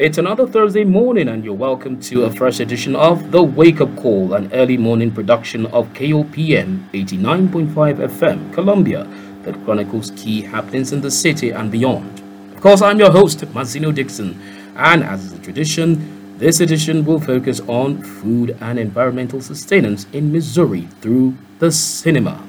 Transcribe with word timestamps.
It's 0.00 0.16
another 0.16 0.46
Thursday 0.46 0.84
morning, 0.84 1.28
and 1.28 1.44
you're 1.44 1.52
welcome 1.52 2.00
to 2.04 2.24
a 2.24 2.30
fresh 2.30 2.58
edition 2.58 2.96
of 2.96 3.30
The 3.30 3.42
Wake 3.42 3.82
Up 3.82 3.94
Call, 3.96 4.32
an 4.32 4.50
early 4.54 4.78
morning 4.78 5.10
production 5.10 5.66
of 5.66 5.92
KOPN 5.92 6.88
89.5 6.94 8.08
FM, 8.08 8.50
Columbia, 8.54 9.06
that 9.42 9.62
chronicles 9.62 10.10
key 10.12 10.40
happenings 10.40 10.94
in 10.94 11.02
the 11.02 11.10
city 11.10 11.50
and 11.50 11.70
beyond. 11.70 12.22
Of 12.54 12.62
course, 12.62 12.80
I'm 12.80 12.98
your 12.98 13.10
host, 13.10 13.40
Mazino 13.52 13.94
Dixon, 13.94 14.40
and 14.74 15.04
as 15.04 15.22
is 15.22 15.34
the 15.34 15.38
tradition, 15.44 16.38
this 16.38 16.60
edition 16.60 17.04
will 17.04 17.20
focus 17.20 17.60
on 17.68 18.02
food 18.02 18.56
and 18.62 18.78
environmental 18.78 19.42
sustenance 19.42 20.06
in 20.14 20.32
Missouri 20.32 20.88
through 21.02 21.36
the 21.58 21.70
cinema. 21.70 22.42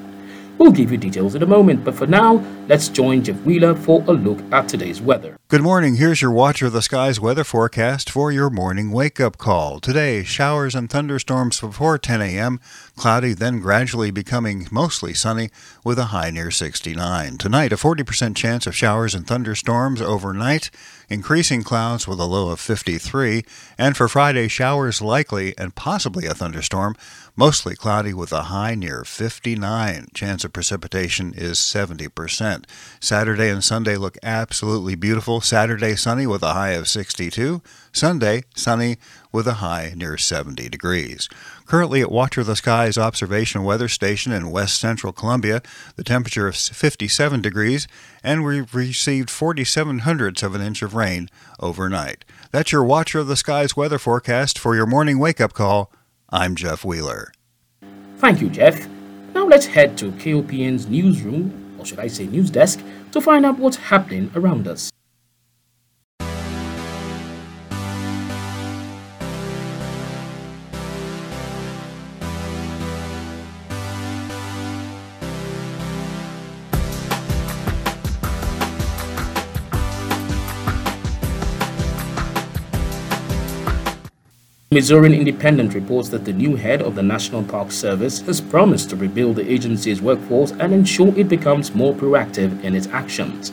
We'll 0.62 0.72
give 0.72 0.92
you 0.92 0.98
details 1.00 1.34
in 1.34 1.42
a 1.42 1.48
moment, 1.48 1.84
but 1.84 1.96
for 1.96 2.06
now, 2.06 2.36
let's 2.68 2.88
join 2.88 3.24
Jeff 3.24 3.42
Wheeler 3.42 3.74
for 3.74 4.04
a 4.04 4.12
look 4.12 4.40
at 4.54 4.70
today's 4.70 5.02
weather. 5.02 5.36
Good 5.48 5.64
morning. 5.64 5.96
Here's 5.96 6.22
your 6.22 6.30
Watcher 6.30 6.68
of 6.68 6.74
the 6.74 6.84
Skies 6.84 7.20
weather 7.20 7.44
forecast 7.44 8.12
for 8.12 8.32
your 8.32 8.52
morning 8.52 8.92
wake 8.92 9.20
up 9.20 9.40
call. 9.40 9.80
Today, 9.80 10.24
showers 10.24 10.76
and 10.76 10.88
thunderstorms 10.88 11.60
before 11.60 11.98
10 11.98 12.22
a.m., 12.22 12.60
cloudy, 12.96 13.34
then 13.34 13.60
gradually 13.60 14.12
becoming 14.12 14.68
mostly 14.70 15.16
sunny 15.16 15.50
with 15.84 15.98
a 15.98 16.06
high 16.06 16.30
near 16.30 16.52
69. 16.52 17.40
Tonight, 17.40 17.74
a 17.74 17.76
40% 17.76 18.36
chance 18.36 18.68
of 18.68 18.76
showers 18.76 19.16
and 19.16 19.26
thunderstorms 19.26 20.00
overnight, 20.00 20.70
increasing 21.10 21.64
clouds 21.64 22.08
with 22.08 22.20
a 22.20 22.26
low 22.26 22.50
of 22.50 22.60
53. 22.60 23.44
And 23.80 23.98
for 23.98 24.08
Friday, 24.08 24.48
showers 24.48 25.02
likely 25.02 25.58
and 25.58 25.74
possibly 25.74 26.28
a 26.28 26.36
thunderstorm, 26.36 26.96
mostly 27.42 27.76
cloudy 27.76 28.14
with 28.14 28.32
a 28.32 28.44
high 28.54 28.76
near 28.76 29.04
59. 29.04 30.10
Chance 30.14 30.44
of 30.44 30.54
precipitation 30.54 31.34
is 31.36 31.58
70%. 31.58 32.66
Saturday 33.00 33.50
and 33.50 33.64
Sunday 33.64 33.96
look 33.96 34.16
absolutely 34.22 34.94
beautiful. 34.94 35.42
Saturday, 35.42 35.96
sunny 35.96 36.28
with 36.28 36.44
a 36.44 36.54
high 36.54 36.74
of 36.74 36.88
62. 36.88 37.64
Sunday, 37.92 38.44
sunny 38.54 38.98
with 39.32 39.48
a 39.48 39.56
high 39.56 39.92
near 39.98 40.20
70 40.20 40.70
degrees. 40.70 41.28
Currently 41.66 42.02
at 42.02 42.12
Watcher 42.12 42.42
of 42.42 42.48
the 42.48 42.56
Skies 42.56 43.00
Observation 43.00 43.64
Weather 43.64 43.88
Station 43.88 44.32
in 44.32 44.52
west 44.52 44.80
central 44.80 45.12
Columbia, 45.12 45.64
the 45.96 46.04
temperature 46.04 46.48
is 46.48 46.70
57 46.70 47.42
degrees, 47.42 47.88
and 48.24 48.46
we've 48.46 48.76
received 48.76 49.32
47 49.32 50.00
hundredths 50.00 50.44
of 50.44 50.54
an 50.54 50.62
inch 50.62 50.84
of 50.84 50.94
rain 50.94 51.28
overnight. 51.60 52.24
That's 52.52 52.72
your 52.72 52.84
Watcher 52.84 53.18
of 53.18 53.28
the 53.28 53.36
Skies 53.36 53.76
weather 53.76 53.98
forecast 53.98 54.60
for 54.60 54.76
your 54.76 54.86
morning 54.86 55.18
wake 55.18 55.42
up 55.42 55.54
call. 55.54 55.92
I'm 56.34 56.56
Jeff 56.56 56.86
Wheeler. 56.86 57.34
Thank 58.20 58.40
you, 58.40 58.50
Jeff. 58.50 58.88
Now 59.34 59.46
let's 59.46 59.66
head 59.66 59.98
to 59.98 60.14
KOPN's 60.14 60.88
newsroom, 60.88 61.76
or 61.78 61.86
should 61.86 62.00
I 62.00 62.08
say 62.08 62.26
news 62.26 62.50
desk, 62.50 62.82
to 63.12 63.20
find 63.20 63.46
out 63.46 63.60
what's 63.60 63.76
happening 63.76 64.32
around 64.34 64.66
us. 64.66 64.91
Missouri 84.74 85.20
Independent 85.20 85.74
reports 85.74 86.08
that 86.08 86.24
the 86.24 86.32
new 86.32 86.56
head 86.56 86.82
of 86.82 86.96
the 86.96 87.04
National 87.04 87.44
Park 87.44 87.74
Service 87.74 88.22
has 88.22 88.40
promised 88.40 88.90
to 88.90 88.96
rebuild 88.96 89.36
the 89.36 89.52
agency's 89.52 90.02
workforce 90.02 90.52
and 90.52 90.74
ensure 90.74 91.14
it 91.20 91.28
becomes 91.28 91.76
more 91.76 91.94
proactive 91.94 92.64
in 92.64 92.74
its 92.74 92.88
actions. 92.88 93.52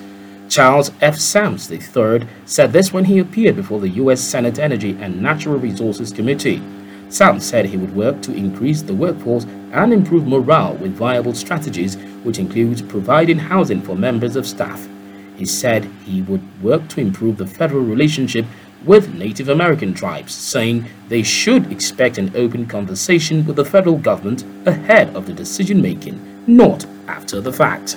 Charles 0.49 0.93
F. 1.01 1.17
Sams 1.17 1.69
III 1.73 2.25
said 2.47 2.73
this 2.73 2.93
when 2.93 3.05
he 3.05 3.19
appeared 3.19 3.57
before 3.57 3.81
the 3.81 3.89
U.S. 4.03 4.21
Senate 4.21 4.61
Energy 4.61 4.97
and 5.01 5.21
Natural 5.21 5.59
Resources 5.59 6.13
Committee. 6.13 6.63
Sams 7.09 7.45
said 7.45 7.67
he 7.67 7.77
would 7.77 7.97
work 7.97 8.23
to 8.23 8.33
increase 8.33 8.83
the 8.83 8.95
workforce 8.95 9.45
and 9.73 9.93
improve 9.93 10.25
morale 10.25 10.77
with 10.77 10.95
viable 10.95 11.35
strategies, 11.35 11.97
which 12.23 12.39
includes 12.39 12.81
providing 12.81 13.39
housing 13.41 13.83
for 13.83 13.97
members 13.97 14.37
of 14.37 14.47
staff. 14.47 14.87
He 15.37 15.47
said 15.47 15.85
he 16.05 16.23
would 16.23 16.63
work 16.63 16.87
to 16.91 17.01
improve 17.01 17.39
the 17.39 17.47
federal 17.47 17.83
relationship 17.83 18.47
with 18.85 19.15
Native 19.15 19.49
American 19.49 19.95
tribes, 19.95 20.35
saying 20.35 20.87
they 21.09 21.23
should 21.23 21.71
expect 21.73 22.19
an 22.19 22.33
open 22.35 22.67
conversation 22.67 23.45
with 23.47 23.57
the 23.57 23.65
federal 23.65 23.99
government 23.99 24.45
ahead 24.67 25.15
of 25.17 25.27
the 25.27 25.33
decision 25.33 25.83
making, 25.83 26.19
not 26.47 26.87
after 27.07 27.41
the 27.41 27.53
fact. 27.53 27.97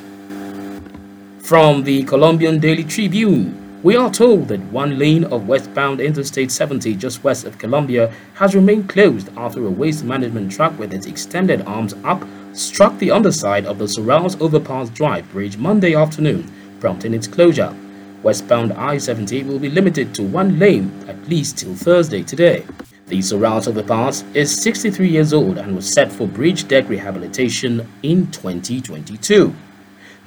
From 1.43 1.83
the 1.83 2.03
Colombian 2.03 2.59
Daily 2.59 2.83
Tribune, 2.83 3.57
we 3.83 3.95
are 3.95 4.11
told 4.11 4.47
that 4.47 4.61
one 4.71 4.99
lane 4.99 5.23
of 5.25 5.47
westbound 5.47 5.99
Interstate 5.99 6.51
70 6.51 6.95
just 6.95 7.23
west 7.23 7.45
of 7.45 7.57
Columbia 7.57 8.13
has 8.35 8.53
remained 8.53 8.87
closed 8.89 9.29
after 9.35 9.65
a 9.65 9.69
waste 9.71 10.03
management 10.03 10.51
truck 10.51 10.77
with 10.77 10.93
its 10.93 11.07
extended 11.07 11.61
arms 11.63 11.95
up 12.03 12.23
struck 12.53 12.97
the 12.99 13.09
underside 13.09 13.65
of 13.65 13.79
the 13.79 13.85
Sorrels 13.85 14.39
Overpass 14.39 14.89
Drive 14.89 15.29
bridge 15.31 15.57
Monday 15.57 15.95
afternoon, 15.95 16.51
prompting 16.79 17.13
its 17.13 17.27
closure. 17.27 17.75
Westbound 18.23 18.73
I-70 18.73 19.47
will 19.47 19.57
be 19.57 19.69
limited 19.69 20.13
to 20.15 20.23
one 20.23 20.59
lane 20.59 20.91
at 21.07 21.27
least 21.27 21.57
till 21.57 21.73
Thursday 21.73 22.21
today. 22.21 22.63
The 23.07 23.17
Sorrels 23.17 23.67
Overpass 23.67 24.23
is 24.35 24.61
63 24.61 25.09
years 25.09 25.33
old 25.33 25.57
and 25.57 25.75
was 25.75 25.91
set 25.91 26.11
for 26.11 26.27
bridge 26.27 26.67
deck 26.67 26.87
rehabilitation 26.87 27.91
in 28.03 28.29
2022. 28.31 29.53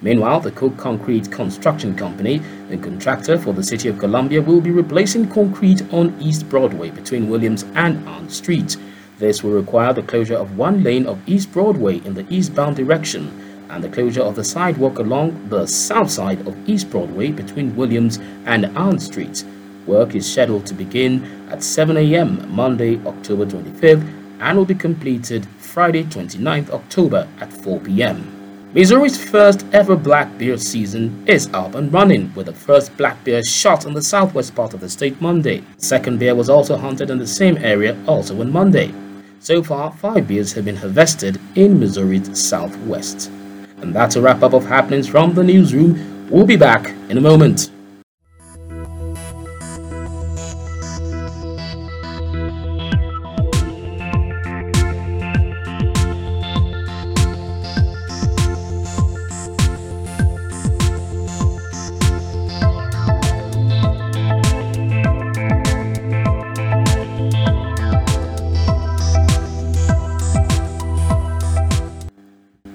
Meanwhile, 0.03 0.41
the 0.41 0.51
Cook 0.51 0.77
Concrete 0.77 1.31
Construction 1.31 1.95
Company, 1.95 2.39
the 2.69 2.77
contractor 2.77 3.39
for 3.39 3.55
the 3.55 3.63
City 3.63 3.89
of 3.89 3.99
Columbia, 3.99 4.43
will 4.43 4.61
be 4.61 4.73
replacing 4.73 5.31
concrete 5.31 5.81
on 5.95 6.21
East 6.21 6.49
Broadway 6.49 6.91
between 6.91 7.31
Williams 7.31 7.63
and 7.75 8.07
Ann 8.09 8.29
Street. 8.29 8.77
This 9.19 9.45
will 9.45 9.53
require 9.53 9.93
the 9.93 10.03
closure 10.03 10.37
of 10.37 10.59
one 10.59 10.83
lane 10.83 11.07
of 11.07 11.27
East 11.29 11.53
Broadway 11.53 11.99
in 11.99 12.15
the 12.15 12.27
eastbound 12.29 12.75
direction 12.75 13.54
and 13.71 13.83
the 13.83 13.89
closure 13.89 14.23
of 14.23 14.37
the 14.37 14.45
sidewalk 14.45 14.99
along 14.99 15.49
the 15.49 15.67
south 15.67 16.11
side 16.11 16.47
of 16.47 16.69
East 16.69 16.91
Broadway 16.91 17.31
between 17.31 17.77
Williams 17.77 18.19
and 18.47 18.67
Ann 18.77 18.99
Streets. 18.99 19.45
Work 19.87 20.15
is 20.15 20.31
scheduled 20.31 20.67
to 20.67 20.75
begin 20.75 21.49
at 21.51 21.63
7 21.63 21.97
a.m. 21.97 22.55
Monday, 22.55 22.99
October 23.07 23.47
25th 23.47 24.25
and 24.41 24.59
will 24.59 24.65
be 24.65 24.75
completed 24.75 25.47
Friday, 25.59 26.05
29th 26.05 26.71
October 26.71 27.29
at 27.41 27.53
4 27.53 27.81
p.m. 27.81 28.31
Missouri's 28.75 29.23
first 29.23 29.65
ever 29.73 29.95
black 29.95 30.37
bear 30.37 30.59
season 30.59 31.25
is 31.29 31.49
up 31.55 31.77
and 31.77 31.93
running, 31.93 32.35
with 32.35 32.47
the 32.47 32.53
first 32.53 32.97
black 32.97 33.23
bear 33.25 33.43
shot 33.43 33.87
in 33.87 33.95
the 33.95 34.03
southwest 34.03 34.55
part 34.55 34.75
of 34.75 34.81
the 34.81 34.89
state 34.89 35.21
Monday. 35.21 35.63
Second 35.79 36.19
bear 36.19 36.35
was 36.35 36.51
also 36.51 36.77
hunted 36.77 37.09
in 37.09 37.19
the 37.19 37.27
same 37.27 37.57
area 37.59 37.97
also 38.07 38.41
on 38.41 38.51
Monday. 38.51 38.93
So 39.39 39.63
far, 39.63 39.93
five 39.93 40.27
bears 40.27 40.53
have 40.55 40.65
been 40.65 40.77
harvested 40.77 41.41
in 41.55 41.79
Missouri's 41.79 42.37
southwest. 42.37 43.31
And 43.79 43.95
that's 43.95 44.17
a 44.17 44.21
wrap 44.21 44.43
up 44.43 44.53
of 44.53 44.67
happenings 44.67 45.09
from 45.09 45.35
the 45.35 45.45
newsroom. 45.45 46.29
We'll 46.31 46.47
be 46.47 46.57
back 46.57 46.89
in 47.09 47.19
a 47.19 47.21
moment. 47.21 47.71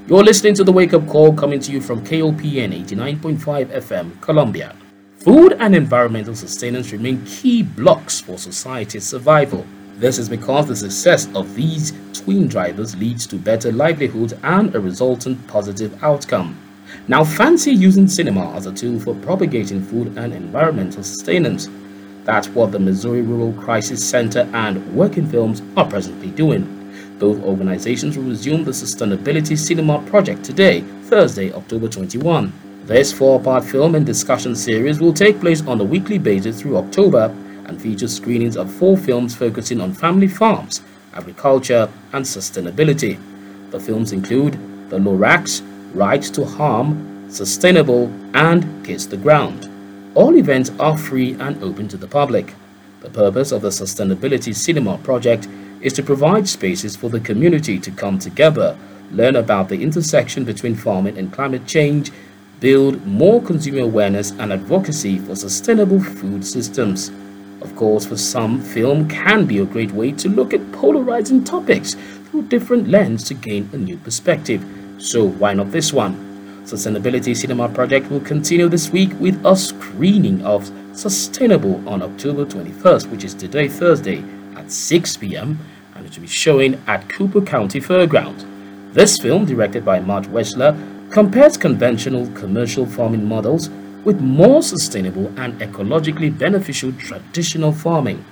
You're 0.10 0.24
listening 0.24 0.56
to 0.56 0.64
the 0.64 0.72
Wake 0.72 0.96
Up 0.96 1.06
Call 1.06 1.36
coming 1.36 1.60
to 1.60 1.72
you 1.72 1.80
from 1.80 2.04
KOPN 2.04 2.74
89.5 2.84 3.68
FM, 3.68 4.20
Columbia. 4.22 4.76
Food 5.18 5.54
and 5.60 5.76
environmental 5.76 6.34
sustenance 6.34 6.92
remain 6.92 7.24
key 7.28 7.62
blocks 7.62 8.20
for 8.20 8.40
society's 8.40 9.06
survival. 9.06 9.68
This 9.98 10.18
is 10.18 10.28
because 10.28 10.68
the 10.68 10.76
success 10.76 11.28
of 11.36 11.54
these 11.54 11.94
twin 12.14 12.48
drivers 12.48 12.96
leads 12.96 13.28
to 13.28 13.36
better 13.36 13.72
livelihoods 13.72 14.34
and 14.42 14.74
a 14.74 14.80
resultant 14.80 15.48
positive 15.48 16.04
outcome. 16.04 16.58
Now, 17.08 17.24
fancy 17.24 17.70
using 17.70 18.08
cinema 18.08 18.52
as 18.56 18.66
a 18.66 18.74
tool 18.74 19.00
for 19.00 19.14
propagating 19.14 19.84
food 19.84 20.18
and 20.18 20.34
environmental 20.34 21.04
sustenance. 21.04 21.70
That's 22.24 22.48
what 22.48 22.72
the 22.72 22.80
Missouri 22.80 23.22
Rural 23.22 23.54
Crisis 23.62 24.04
Center 24.04 24.50
and 24.54 24.92
Working 24.96 25.30
Films 25.30 25.62
are 25.78 25.88
presently 25.88 26.32
doing. 26.32 26.79
Both 27.20 27.44
organizations 27.44 28.18
will 28.18 28.24
resume 28.24 28.64
the 28.64 28.72
Sustainability 28.72 29.58
Cinema 29.58 30.02
project 30.04 30.46
today, 30.46 30.80
Thursday, 31.04 31.52
October 31.52 31.90
21. 31.90 32.54
This 32.86 33.12
four-part 33.12 33.66
film 33.66 33.96
and 33.96 34.06
discussion 34.06 34.56
series 34.56 35.02
will 35.02 35.14
take 35.14 35.42
place 35.42 35.62
on 35.68 35.82
a 35.82 35.84
weekly 35.84 36.18
basis 36.18 36.62
through 36.62 36.78
October 36.78 37.26
and 37.66 37.82
features 37.82 38.16
screenings 38.16 38.56
of 38.56 38.72
four 38.72 38.96
films 38.96 39.36
focusing 39.36 39.82
on 39.82 39.94
family 39.94 40.30
farms, 40.30 40.82
agriculture, 41.14 41.90
and 42.14 42.24
sustainability. 42.24 43.20
The 43.72 43.82
films 43.82 44.14
include 44.14 44.54
The 44.90 44.98
Lorax, 44.98 45.62
Right 45.94 46.24
to 46.24 46.46
Harm, 46.46 47.30
Sustainable, 47.30 48.10
and 48.34 48.86
Kiss 48.86 49.06
the 49.06 49.18
Ground. 49.18 49.70
All 50.16 50.38
events 50.38 50.72
are 50.80 50.98
free 50.98 51.34
and 51.34 51.62
open 51.62 51.90
to 51.90 51.98
the 51.98 52.08
public. 52.08 52.56
The 53.02 53.10
purpose 53.10 53.52
of 53.52 53.62
the 53.62 53.70
Sustainability 53.70 54.56
Cinema 54.56 54.98
project 55.00 55.50
is 55.82 55.94
to 55.94 56.04
provide 56.04 56.48
spaces 56.48 56.96
for 56.96 57.10
the 57.10 57.20
community 57.20 57.80
to 57.80 57.92
come 57.92 58.20
together, 58.20 58.78
learn 59.12 59.36
about 59.36 59.70
the 59.70 59.82
intersection 59.82 60.44
between 60.44 60.76
farming 60.76 61.18
and 61.18 61.34
climate 61.34 61.66
change, 61.66 62.12
build 62.60 63.06
more 63.06 63.42
consumer 63.42 63.82
awareness 63.82 64.32
and 64.32 64.52
advocacy 64.52 65.18
for 65.20 65.36
sustainable 65.36 66.02
food 66.02 66.46
systems. 66.46 67.10
Of 67.62 67.76
course, 67.76 68.06
for 68.06 68.18
some, 68.18 68.62
film 68.62 69.08
can 69.08 69.46
be 69.46 69.60
a 69.60 69.66
great 69.66 69.92
way 69.92 70.12
to 70.14 70.30
look 70.30 70.54
at 70.54 70.72
polarizing 70.72 71.44
topics 71.44 71.96
through 72.30 72.44
different 72.44 72.88
lens 72.88 73.24
to 73.26 73.34
gain 73.34 73.70
a 73.74 73.78
new 73.78 73.98
perspective. 73.98 74.64
So 74.98 75.26
why 75.26 75.54
not 75.54 75.72
this 75.72 75.94
one? 75.94 76.28
Sustainability 76.66 77.36
Cinema 77.36 77.70
Project 77.70 78.12
will 78.12 78.20
continue 78.20 78.70
this 78.70 78.92
week 78.92 79.12
with 79.20 79.44
a 79.46 79.56
screening 79.56 80.46
of 80.46 80.72
Sustainable 80.94 81.88
on 81.88 82.02
October 82.02 82.46
21st, 82.46 83.10
which 83.10 83.24
is 83.24 83.34
today, 83.34 83.70
Thursday, 83.70 84.24
at 84.56 84.72
6 84.72 85.18
p.m., 85.18 85.60
and 85.96 86.06
it 86.06 86.16
will 86.16 86.22
be 86.22 86.28
showing 86.28 86.82
at 86.88 87.10
Cooper 87.10 87.42
County 87.42 87.80
Fairground. 87.80 88.46
This 88.94 89.18
film, 89.18 89.46
directed 89.46 89.84
by 89.84 90.00
Mark 90.00 90.26
Wechsler, 90.26 90.76
compares 91.12 91.58
conventional 91.58 92.28
commercial 92.34 92.86
farming 92.86 93.26
models 93.26 93.70
with 94.04 94.22
more 94.22 94.64
sustainable 94.64 95.28
and 95.38 95.60
ecologically 95.60 96.36
beneficial 96.36 96.92
traditional 96.94 97.72
farming. 97.72 98.24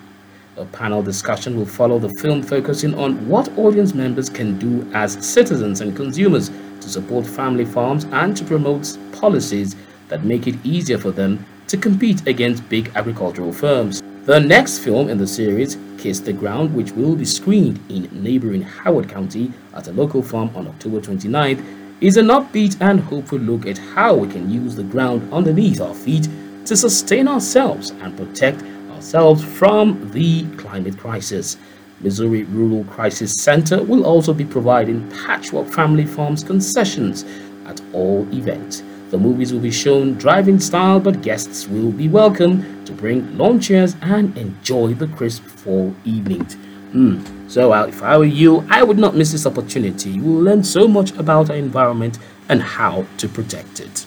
A 0.57 0.65
panel 0.65 1.03
discussion 1.03 1.55
will 1.55 1.65
follow 1.65 1.99
the 1.99 2.09
film 2.21 2.41
focusing 2.41 2.95
on 2.95 3.27
what 3.27 3.55
audience 3.57 3.93
members 3.93 4.29
can 4.29 4.57
do 4.57 4.89
as 4.93 5.13
citizens 5.25 5.81
and 5.81 5.95
consumers 5.95 6.49
to 6.81 6.89
support 6.89 7.25
family 7.27 7.65
farms 7.65 8.05
and 8.05 8.35
to 8.37 8.43
promote 8.43 8.97
policies 9.11 9.75
that 10.07 10.23
make 10.23 10.47
it 10.47 10.55
easier 10.63 10.97
for 10.97 11.11
them 11.11 11.45
to 11.67 11.77
compete 11.77 12.25
against 12.27 12.67
big 12.69 12.91
agricultural 12.95 13.51
firms. 13.51 14.01
The 14.27 14.41
next 14.41 14.79
film 14.79 15.07
in 15.09 15.17
the 15.17 15.25
series, 15.25 15.77
Kiss 15.97 16.19
the 16.19 16.33
Ground, 16.33 16.75
which 16.75 16.91
will 16.91 17.15
be 17.15 17.23
screened 17.23 17.79
in 17.87 18.09
neighboring 18.11 18.61
Howard 18.61 19.07
County 19.07 19.53
at 19.73 19.87
a 19.87 19.93
local 19.93 20.21
farm 20.21 20.51
on 20.53 20.67
October 20.67 20.99
29th, 20.99 21.63
is 22.01 22.17
an 22.17 22.27
upbeat 22.27 22.75
and 22.81 22.99
hopeful 22.99 23.39
look 23.39 23.65
at 23.65 23.77
how 23.77 24.15
we 24.15 24.27
can 24.27 24.51
use 24.51 24.75
the 24.75 24.83
ground 24.83 25.31
underneath 25.31 25.79
our 25.79 25.93
feet 25.93 26.27
to 26.65 26.75
sustain 26.75 27.29
ourselves 27.29 27.91
and 27.91 28.17
protect 28.17 28.61
ourselves 28.91 29.41
from 29.45 30.11
the 30.11 30.45
climate 30.57 30.97
crisis. 30.97 31.55
Missouri 32.01 32.43
Rural 32.43 32.83
Crisis 32.83 33.41
Center 33.41 33.81
will 33.81 34.05
also 34.05 34.33
be 34.33 34.43
providing 34.43 35.09
Patchwork 35.09 35.69
Family 35.69 36.05
Farms 36.05 36.43
concessions 36.43 37.23
at 37.65 37.79
all 37.93 38.27
events. 38.33 38.83
The 39.09 39.17
movies 39.17 39.53
will 39.53 39.61
be 39.61 39.71
shown 39.71 40.15
drive-in 40.15 40.59
style, 40.59 40.99
but 40.99 41.21
guests 41.21 41.65
will 41.67 41.91
be 41.91 42.09
welcome 42.09 42.83
to 42.83 42.91
bring 42.91 43.37
lawn 43.37 43.59
chairs 43.61 43.95
and 44.01 44.37
enjoy 44.37 44.95
the 44.95 45.07
crisp 45.07 45.43
fall 45.43 45.95
evenings. 46.03 46.55
Hmm. 46.91 47.23
So, 47.47 47.71
uh, 47.71 47.85
if 47.85 48.03
I 48.03 48.17
were 48.17 48.25
you, 48.25 48.65
I 48.69 48.83
would 48.83 48.97
not 48.97 49.15
miss 49.15 49.31
this 49.31 49.45
opportunity. 49.45 50.09
You 50.09 50.23
will 50.23 50.41
learn 50.41 50.63
so 50.63 50.87
much 50.89 51.11
about 51.11 51.49
our 51.49 51.55
environment 51.55 52.19
and 52.49 52.61
how 52.61 53.05
to 53.19 53.29
protect 53.29 53.79
it. 53.79 54.05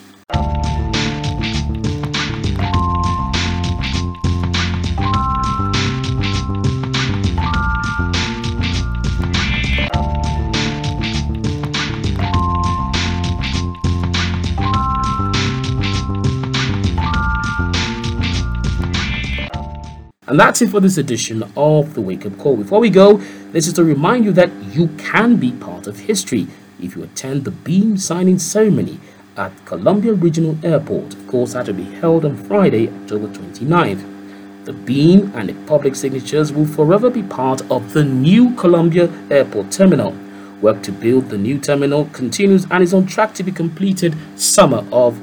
And 20.30 20.38
that's 20.38 20.62
it 20.62 20.70
for 20.70 20.78
this 20.78 20.96
edition 20.96 21.42
of 21.56 21.94
the 21.94 22.00
Wake 22.00 22.24
Up 22.24 22.38
Call. 22.38 22.56
Before 22.56 22.78
we 22.78 22.88
go, 22.88 23.16
this 23.50 23.66
is 23.66 23.72
to 23.72 23.82
remind 23.82 24.24
you 24.24 24.30
that 24.34 24.48
you 24.66 24.86
can 24.96 25.34
be 25.34 25.50
part 25.50 25.88
of 25.88 25.98
history 25.98 26.46
if 26.80 26.94
you 26.94 27.02
attend 27.02 27.44
the 27.44 27.50
beam 27.50 27.96
signing 27.96 28.38
ceremony 28.38 29.00
at 29.36 29.50
Columbia 29.64 30.12
Regional 30.12 30.56
Airport. 30.64 31.14
Of 31.14 31.26
course, 31.26 31.54
that 31.54 31.66
will 31.66 31.74
be 31.74 31.82
held 31.82 32.24
on 32.24 32.36
Friday, 32.36 32.88
October 32.90 33.26
29th. 33.26 34.66
The 34.66 34.72
beam 34.72 35.32
and 35.34 35.48
the 35.48 35.54
public 35.66 35.96
signatures 35.96 36.52
will 36.52 36.64
forever 36.64 37.10
be 37.10 37.24
part 37.24 37.68
of 37.68 37.92
the 37.92 38.04
new 38.04 38.54
Columbia 38.54 39.12
Airport 39.32 39.72
Terminal. 39.72 40.16
Work 40.62 40.84
to 40.84 40.92
build 40.92 41.28
the 41.30 41.38
new 41.38 41.58
terminal 41.58 42.04
continues 42.12 42.68
and 42.70 42.84
is 42.84 42.94
on 42.94 43.06
track 43.06 43.34
to 43.34 43.42
be 43.42 43.50
completed 43.50 44.14
summer 44.36 44.86
of 44.92 45.18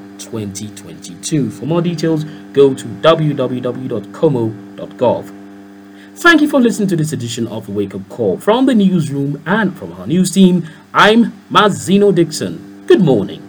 2022. 1.08 1.50
For 1.50 1.66
more 1.66 1.82
details, 1.82 2.24
go 2.52 2.74
to 2.74 2.84
www.como.gov. 2.84 3.34
Thank 6.16 6.40
you 6.40 6.48
for 6.48 6.60
listening 6.60 6.88
to 6.88 6.96
this 6.96 7.12
edition 7.12 7.46
of 7.46 7.68
Wake 7.68 7.94
Up 7.94 8.08
Call 8.08 8.38
from 8.38 8.66
the 8.66 8.74
newsroom 8.74 9.40
and 9.46 9.76
from 9.76 9.92
our 9.92 10.06
news 10.06 10.32
team. 10.32 10.68
I'm 10.92 11.32
Mazino 11.50 12.14
Dixon. 12.14 12.84
Good 12.86 13.00
morning. 13.02 13.47